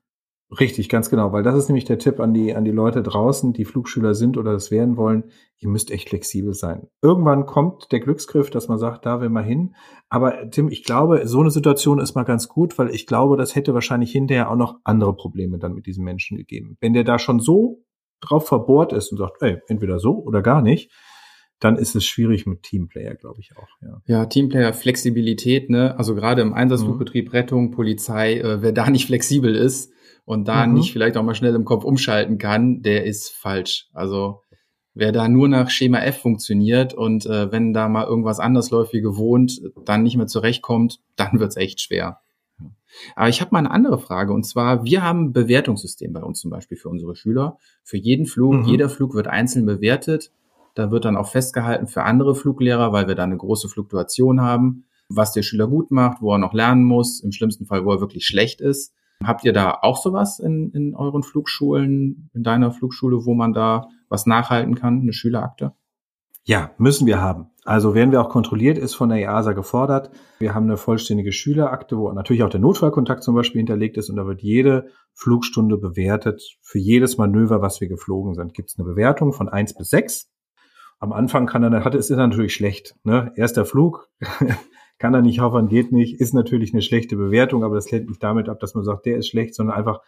[0.60, 3.52] Richtig, ganz genau, weil das ist nämlich der Tipp an die, an die Leute draußen,
[3.52, 5.26] die Flugschüler sind oder das werden wollen.
[5.58, 6.88] Ihr müsst echt flexibel sein.
[7.02, 9.76] Irgendwann kommt der Glücksgriff, dass man sagt, da will man hin.
[10.08, 13.56] Aber Tim, ich glaube, so eine Situation ist mal ganz gut, weil ich glaube, das
[13.56, 16.78] hätte wahrscheinlich hinterher auch noch andere Probleme dann mit diesem Menschen gegeben.
[16.80, 17.84] Wenn der da schon so
[18.22, 20.94] drauf verbohrt ist und sagt, ey, entweder so oder gar nicht,
[21.60, 23.68] dann ist es schwierig mit Teamplayer, glaube ich auch.
[23.82, 24.02] Ja.
[24.06, 25.98] ja, Teamplayer, Flexibilität, ne?
[25.98, 27.32] Also gerade im Einsatzflugbetrieb, mhm.
[27.32, 29.92] Rettung, Polizei, äh, wer da nicht flexibel ist
[30.26, 30.76] und da mhm.
[30.76, 33.90] nicht vielleicht auch mal schnell im Kopf umschalten kann, der ist falsch.
[33.94, 34.42] Also
[34.94, 38.94] wer da nur nach Schema F funktioniert und äh, wenn da mal irgendwas anders läuft
[38.94, 42.20] wie gewohnt, dann nicht mehr zurechtkommt, dann wird's echt schwer.
[43.16, 46.40] Aber ich habe mal eine andere Frage und zwar, wir haben ein Bewertungssystem bei uns
[46.40, 47.58] zum Beispiel für unsere Schüler.
[47.84, 48.66] Für jeden Flug, mhm.
[48.66, 50.32] jeder Flug wird einzeln bewertet
[50.78, 54.86] da wird dann auch festgehalten für andere Fluglehrer, weil wir da eine große Fluktuation haben,
[55.10, 58.02] was der Schüler gut macht, wo er noch lernen muss, im schlimmsten Fall, wo er
[58.02, 58.94] wirklich schlecht ist.
[59.24, 63.88] Habt ihr da auch sowas in, in euren Flugschulen, in deiner Flugschule, wo man da
[64.10, 65.74] was nachhalten kann, eine Schülerakte?
[66.44, 67.48] Ja, müssen wir haben.
[67.66, 70.12] Also werden wir auch kontrolliert, ist von der EASA gefordert.
[70.40, 74.16] Wir haben eine vollständige Schülerakte, wo natürlich auch der Notfallkontakt zum Beispiel hinterlegt ist und
[74.16, 76.42] da wird jede Flugstunde bewertet.
[76.62, 80.30] Für jedes Manöver, was wir geflogen sind, gibt es eine Bewertung von eins bis sechs
[81.00, 82.96] am Anfang kann er, hat ist natürlich schlecht.
[83.04, 83.32] Ne?
[83.36, 84.10] Erster Flug,
[84.98, 88.24] kann er nicht hoffern, geht nicht, ist natürlich eine schlechte Bewertung, aber das hält nicht
[88.24, 90.02] damit ab, dass man sagt, der ist schlecht, sondern einfach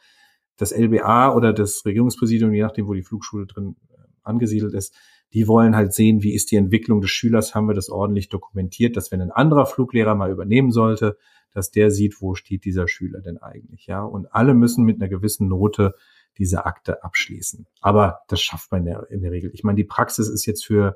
[0.58, 4.96] das LBA oder das Regierungspräsidium, je nachdem, wo die Flugschule drin äh, angesiedelt ist,
[5.32, 8.98] die wollen halt sehen, wie ist die Entwicklung des Schülers, haben wir das ordentlich dokumentiert,
[8.98, 11.18] dass wenn ein anderer Fluglehrer mal übernehmen sollte,
[11.54, 14.04] dass der sieht, wo steht dieser Schüler denn eigentlich, ja.
[14.04, 15.94] Und alle müssen mit einer gewissen Note
[16.40, 17.68] diese Akte abschließen.
[17.82, 19.52] Aber das schafft man in der, Regel.
[19.54, 20.96] Ich meine, die Praxis ist jetzt für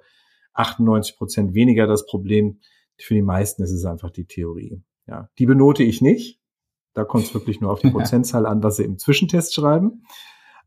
[0.53, 2.59] 98 Prozent weniger das Problem.
[2.97, 4.81] Für die meisten ist es einfach die Theorie.
[5.05, 6.39] Ja, die benote ich nicht.
[6.93, 10.03] Da kommt es wirklich nur auf die Prozentzahl an, was sie im Zwischentest schreiben.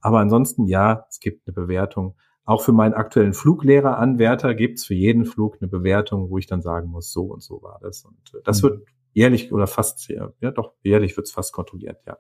[0.01, 2.17] Aber ansonsten ja, es gibt eine Bewertung.
[2.45, 6.63] Auch für meinen aktuellen Fluglehreranwärter gibt es für jeden Flug eine Bewertung, wo ich dann
[6.63, 8.05] sagen muss, so und so war das.
[8.05, 8.69] Und äh, das mhm.
[8.69, 12.19] wird jährlich oder fast, ja, doch, jährlich wird es fast kontrolliert, ja.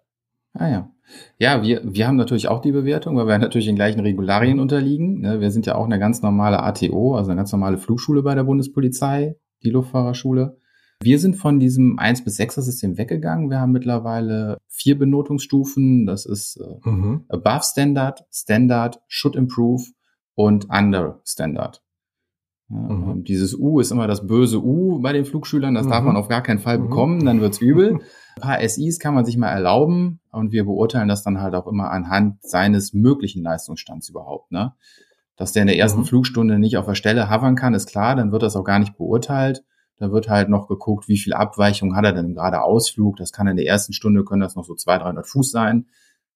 [0.58, 0.90] Ah ja.
[1.38, 5.20] Ja, wir, wir haben natürlich auch die Bewertung, weil wir natürlich den gleichen Regularien unterliegen.
[5.20, 5.40] Ne?
[5.40, 8.44] Wir sind ja auch eine ganz normale ATO, also eine ganz normale Flugschule bei der
[8.44, 10.58] Bundespolizei, die Luftfahrerschule.
[11.02, 13.50] Wir sind von diesem 1 bis 6er System weggegangen.
[13.50, 16.06] Wir haben mittlerweile vier Benotungsstufen.
[16.06, 17.24] Das ist äh, mhm.
[17.28, 19.84] Above Standard, Standard, Should Improve
[20.34, 21.82] und Under Standard.
[22.68, 23.24] Ja, mhm.
[23.24, 25.74] Dieses U ist immer das böse U bei den Flugschülern.
[25.74, 25.90] Das mhm.
[25.90, 26.88] darf man auf gar keinen Fall mhm.
[26.88, 28.00] bekommen, dann wird's übel.
[28.36, 31.66] Ein paar SIs kann man sich mal erlauben und wir beurteilen das dann halt auch
[31.66, 34.52] immer anhand seines möglichen Leistungsstands überhaupt.
[34.52, 34.74] Ne?
[35.36, 36.06] Dass der in der ersten mhm.
[36.06, 38.96] Flugstunde nicht auf der Stelle hovern kann, ist klar, dann wird das auch gar nicht
[38.96, 39.64] beurteilt.
[39.98, 43.16] Da wird halt noch geguckt, wie viel Abweichung hat er denn gerade Ausflug.
[43.16, 45.86] Das kann in der ersten Stunde, können das noch so 200, 300 Fuß sein.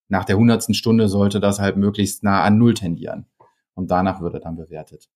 [0.09, 3.27] Nach der hundertsten Stunde sollte das halt möglichst nah an Null tendieren.
[3.75, 5.11] Und danach wird er dann bewertet.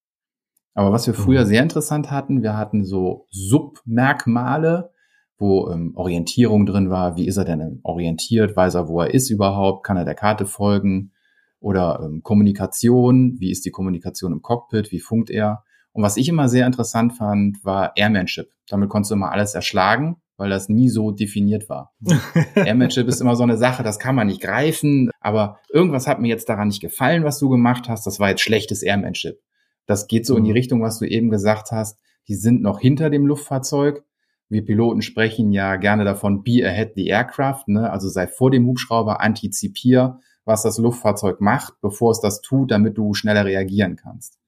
[0.75, 1.47] Aber was wir früher mhm.
[1.47, 4.91] sehr interessant hatten, wir hatten so Submerkmale,
[5.39, 7.17] wo ähm, Orientierung drin war.
[7.17, 8.57] Wie ist er denn orientiert?
[8.57, 9.85] Weiß er, wo er ist überhaupt?
[9.85, 11.13] Kann er der Karte folgen?
[11.61, 13.37] Oder ähm, Kommunikation.
[13.39, 14.93] Wie ist die Kommunikation im Cockpit?
[14.93, 15.65] Wie funkt er?
[15.93, 18.51] Und was ich immer sehr interessant fand, war Airmanship.
[18.69, 21.93] Damit konntest du immer alles erschlagen, weil das nie so definiert war.
[22.57, 26.29] Airmanship ist immer so eine Sache, das kann man nicht greifen, aber irgendwas hat mir
[26.29, 28.07] jetzt daran nicht gefallen, was du gemacht hast.
[28.07, 29.39] Das war jetzt schlechtes Airmanship.
[29.87, 30.57] Das geht so in die mhm.
[30.57, 31.99] Richtung, was du eben gesagt hast.
[32.29, 34.05] Die sind noch hinter dem Luftfahrzeug
[34.49, 37.91] wir Piloten sprechen ja gerne davon, be ahead the aircraft, ne?
[37.91, 42.99] also sei vor dem Hubschrauber, antizipier, was das Luftfahrzeug macht, bevor es das tut, damit
[42.99, 44.39] du schneller reagieren kannst.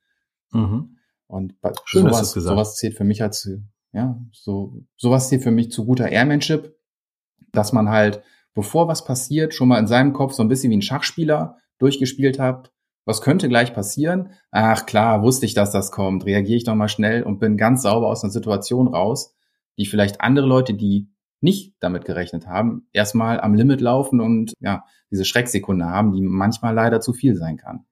[0.53, 0.99] Mhm.
[1.27, 1.55] Und
[1.87, 3.51] Schön, sowas, sowas zählt für mich als,
[3.93, 6.77] ja, so, sowas zählt für mich zu guter Airmanship,
[7.53, 8.23] dass man halt,
[8.55, 12.39] bevor was passiert, schon mal in seinem Kopf so ein bisschen wie ein Schachspieler durchgespielt
[12.39, 12.73] hat.
[13.07, 14.33] Was könnte gleich passieren?
[14.51, 16.27] Ach klar, wusste ich, dass das kommt.
[16.27, 19.33] Reagiere ich doch mal schnell und bin ganz sauber aus einer Situation raus
[19.79, 21.09] die vielleicht andere Leute, die
[21.41, 26.75] nicht damit gerechnet haben, erstmal am Limit laufen und ja, diese Schrecksekunde haben, die manchmal
[26.75, 27.85] leider zu viel sein kann.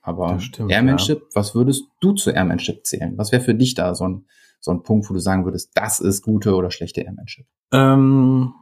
[0.00, 1.26] Aber stimmt, Airmanship, ja.
[1.34, 3.16] was würdest du zu Airmanship zählen?
[3.18, 4.24] Was wäre für dich da so ein,
[4.58, 7.46] so ein Punkt, wo du sagen würdest, das ist gute oder schlechte Airmanship?
[7.72, 8.54] Ähm,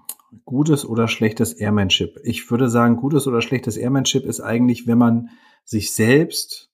[0.44, 2.20] Gutes oder schlechtes Airmanship?
[2.22, 5.30] Ich würde sagen, gutes oder schlechtes Airmanship ist eigentlich, wenn man
[5.64, 6.70] sich selbst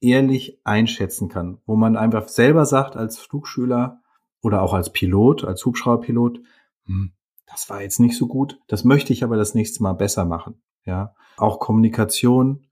[0.00, 4.00] ehrlich einschätzen kann, wo man einfach selber sagt als Flugschüler
[4.42, 6.40] oder auch als Pilot, als Hubschrauberpilot,
[6.86, 7.12] hm,
[7.46, 10.62] das war jetzt nicht so gut, das möchte ich aber das nächste Mal besser machen.
[10.86, 12.66] Ja, auch Kommunikation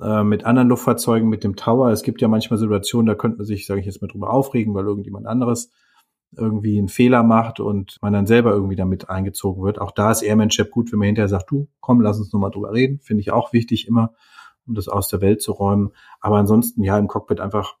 [0.00, 1.90] äh, mit anderen Luftfahrzeugen, mit dem Tower.
[1.90, 4.74] Es gibt ja manchmal Situationen, da könnte man sich, sage ich jetzt mal, drüber aufregen,
[4.74, 5.70] weil irgendjemand anderes
[6.36, 9.80] irgendwie einen Fehler macht und man dann selber irgendwie damit eingezogen wird.
[9.80, 12.72] Auch da ist Airmanship gut, wenn man hinterher sagt, du, komm, lass uns nochmal drüber
[12.72, 13.00] reden.
[13.00, 14.14] Finde ich auch wichtig immer,
[14.70, 15.90] um das aus der Welt zu räumen.
[16.20, 17.76] Aber ansonsten, ja, im Cockpit einfach,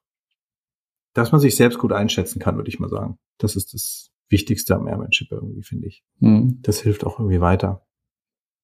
[1.14, 3.18] dass man sich selbst gut einschätzen kann, würde ich mal sagen.
[3.38, 6.04] Das ist das Wichtigste am Airmanship irgendwie, finde ich.
[6.18, 6.58] Mhm.
[6.62, 7.86] Das hilft auch irgendwie weiter.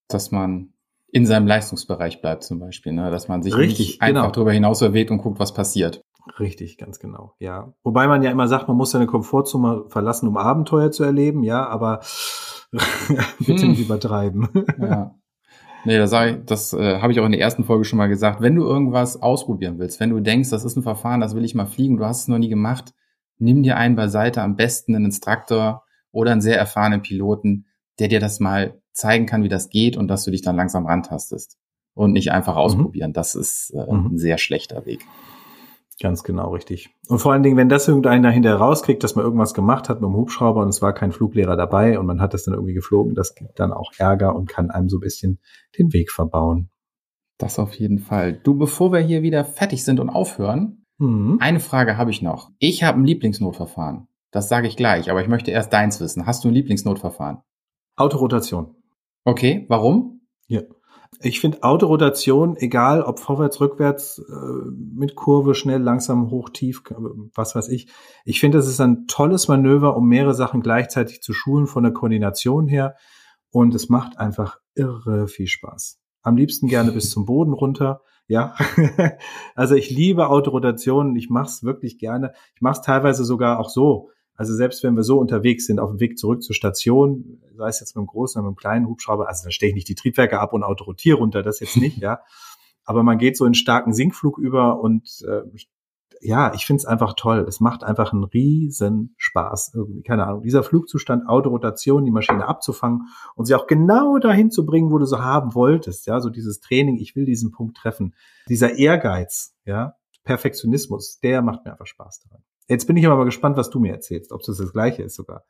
[0.09, 0.75] Dass man
[1.09, 3.11] in seinem Leistungsbereich bleibt zum Beispiel, ne?
[3.11, 4.33] dass man sich Richtig, nicht einfach genau.
[4.33, 6.03] darüber hinaus erwähnt und guckt, was passiert.
[6.41, 7.73] Richtig, ganz genau, ja.
[7.85, 11.67] Wobei man ja immer sagt, man muss seine Komfortzone verlassen, um Abenteuer zu erleben, ja,
[11.67, 12.01] aber
[13.39, 13.71] bitte hm.
[13.71, 14.49] nicht übertreiben.
[14.81, 15.15] ja.
[15.87, 18.41] Nee, das, ich, das äh, habe ich auch in der ersten Folge schon mal gesagt.
[18.41, 21.55] Wenn du irgendwas ausprobieren willst, wenn du denkst, das ist ein Verfahren, das will ich
[21.55, 22.93] mal fliegen, du hast es noch nie gemacht,
[23.39, 27.67] nimm dir einen beiseite, am besten einen Instruktor oder einen sehr erfahrenen Piloten,
[28.01, 30.87] der dir das mal zeigen kann, wie das geht und dass du dich dann langsam
[30.87, 31.57] rantastest
[31.95, 32.61] und nicht einfach mhm.
[32.61, 33.11] ausprobieren.
[33.11, 33.15] Mhm.
[33.15, 34.07] Das ist äh, mhm.
[34.07, 35.05] ein sehr schlechter Weg.
[36.01, 36.91] Ganz genau, richtig.
[37.09, 40.09] Und vor allen Dingen, wenn das irgendeiner hinterher rauskriegt, dass man irgendwas gemacht hat mit
[40.09, 43.15] dem Hubschrauber und es war kein Fluglehrer dabei und man hat das dann irgendwie geflogen,
[43.15, 45.39] das gibt dann auch Ärger und kann einem so ein bisschen
[45.79, 46.69] den Weg verbauen.
[47.39, 48.35] Das auf jeden Fall.
[48.35, 51.39] Du, bevor wir hier wieder fertig sind und aufhören, mhm.
[51.41, 52.51] eine Frage habe ich noch.
[52.59, 54.07] Ich habe ein Lieblingsnotverfahren.
[54.31, 56.27] Das sage ich gleich, aber ich möchte erst deins wissen.
[56.27, 57.39] Hast du ein Lieblingsnotverfahren?
[57.97, 58.75] Autorotation.
[59.25, 60.21] Okay, warum?
[60.47, 60.61] Ja.
[61.21, 66.83] Ich finde Autorotation, egal ob vorwärts, rückwärts, äh, mit Kurve, schnell, langsam, hoch, tief,
[67.35, 67.89] was weiß ich.
[68.25, 71.93] Ich finde, das ist ein tolles Manöver, um mehrere Sachen gleichzeitig zu schulen von der
[71.93, 72.97] Koordination her.
[73.51, 75.99] Und es macht einfach irre viel Spaß.
[76.23, 78.03] Am liebsten gerne bis zum Boden runter.
[78.29, 78.55] Ja,
[79.55, 81.15] also ich liebe Autorotation.
[81.17, 82.33] Ich mache es wirklich gerne.
[82.55, 84.11] Ich mache es teilweise sogar auch so.
[84.37, 87.81] Also selbst wenn wir so unterwegs sind, auf dem Weg zurück zur Station, sei es
[87.81, 89.95] jetzt mit einem großen oder mit einem kleinen Hubschrauber, also da stehe ich nicht die
[89.95, 92.21] Triebwerke ab und autorotiere runter, das jetzt nicht, ja.
[92.85, 95.43] Aber man geht so in starken Sinkflug über und äh,
[96.21, 97.45] ja, ich finde es einfach toll.
[97.49, 99.73] Es macht einfach einen riesen Spaß.
[99.75, 100.43] Irgendwie, keine Ahnung.
[100.43, 105.05] Dieser Flugzustand, Autorotation, die Maschine abzufangen und sie auch genau dahin zu bringen, wo du
[105.05, 106.07] so haben wolltest.
[106.07, 108.15] Ja, so dieses Training, ich will diesen Punkt treffen.
[108.49, 112.43] Dieser Ehrgeiz, ja, Perfektionismus, der macht mir einfach Spaß daran.
[112.69, 115.15] Jetzt bin ich aber mal gespannt, was du mir erzählst, ob das das Gleiche ist
[115.15, 115.45] sogar.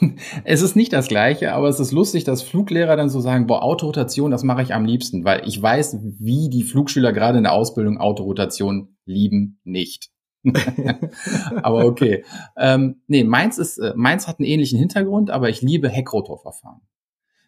[0.44, 3.62] Es ist nicht das Gleiche, aber es ist lustig, dass Fluglehrer dann so sagen, boah,
[3.62, 7.52] Autorotation, das mache ich am liebsten, weil ich weiß, wie die Flugschüler gerade in der
[7.52, 10.10] Ausbildung Autorotation lieben nicht.
[11.62, 12.24] aber okay.
[12.56, 16.80] Ähm, nee, meins ist, äh, meins hat einen ähnlichen Hintergrund, aber ich liebe Heckrotorverfahren.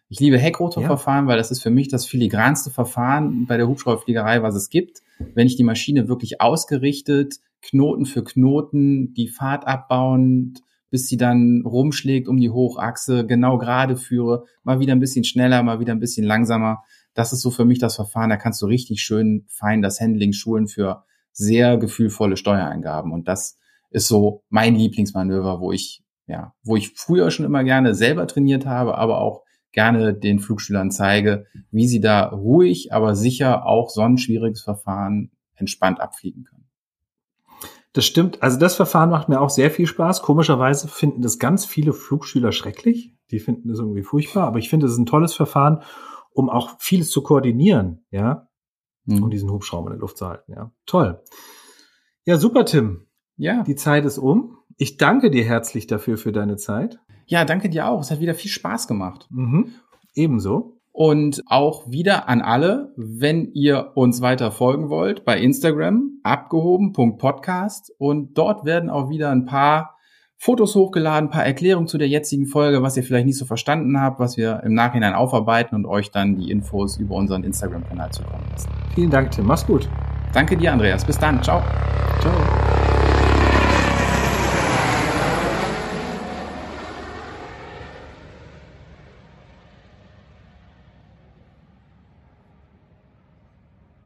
[0.07, 1.29] Ich liebe Heckrotorverfahren, ja.
[1.29, 5.01] weil das ist für mich das filigranste Verfahren bei der Hubschrauberfliegerei, was es gibt.
[5.33, 11.63] Wenn ich die Maschine wirklich ausgerichtet, Knoten für Knoten, die Fahrt abbauend, bis sie dann
[11.65, 15.99] rumschlägt um die Hochachse, genau gerade führe, mal wieder ein bisschen schneller, mal wieder ein
[15.99, 16.83] bisschen langsamer.
[17.13, 18.29] Das ist so für mich das Verfahren.
[18.29, 23.11] Da kannst du richtig schön fein das Handling schulen für sehr gefühlvolle Steuereingaben.
[23.11, 23.57] Und das
[23.89, 28.65] ist so mein Lieblingsmanöver, wo ich, ja, wo ich früher schon immer gerne selber trainiert
[28.65, 34.01] habe, aber auch gerne den Flugschülern zeige, wie sie da ruhig, aber sicher auch so
[34.01, 36.54] ein schwieriges Verfahren entspannt abfliegen können.
[37.95, 38.43] Das stimmt.
[38.43, 40.21] Also das Verfahren macht mir auch sehr viel Spaß.
[40.21, 43.15] Komischerweise finden das ganz viele Flugschüler schrecklich.
[43.31, 44.47] Die finden das irgendwie furchtbar.
[44.47, 45.81] Aber ich finde, es ist ein tolles Verfahren,
[46.31, 48.49] um auch vieles zu koordinieren, ja,
[49.05, 49.23] mhm.
[49.23, 50.51] um diesen Hubschrauber in der Luft zu halten.
[50.51, 51.23] Ja, toll.
[52.25, 53.07] Ja, super, Tim.
[53.37, 53.63] Ja.
[53.63, 54.57] Die Zeit ist um.
[54.75, 56.99] Ich danke dir herzlich dafür für deine Zeit.
[57.27, 58.01] Ja, danke dir auch.
[58.01, 59.25] Es hat wieder viel Spaß gemacht.
[59.29, 59.71] Mhm.
[60.15, 60.74] Ebenso.
[60.97, 68.37] Und auch wieder an alle, wenn ihr uns weiter folgen wollt, bei Instagram abgehoben.podcast und
[68.37, 69.97] dort werden auch wieder ein paar
[70.37, 73.99] Fotos hochgeladen, ein paar Erklärungen zu der jetzigen Folge, was ihr vielleicht nicht so verstanden
[73.99, 78.45] habt, was wir im Nachhinein aufarbeiten und euch dann die Infos über unseren Instagram-Kanal zukommen
[78.49, 78.69] lassen.
[78.93, 79.47] Vielen Dank, Tim.
[79.47, 79.89] Mach's gut.
[80.31, 81.03] Danke dir, Andreas.
[81.03, 81.43] Bis dann.
[81.43, 81.61] Ciao.
[82.21, 82.64] Ciao.